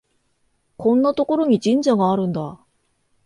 [0.77, 2.59] こんなところに神社があるんだ